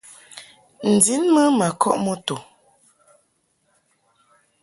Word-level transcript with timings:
N-din 0.93 1.23
mɨ 1.33 1.43
ma 1.57 1.67
kɔʼ 1.81 1.95
moto. 2.03 2.35